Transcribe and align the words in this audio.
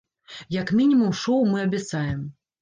Як 0.55 0.71
мінімум 0.79 1.11
шоў 1.19 1.45
мы 1.51 1.61
абяцаем! 1.67 2.25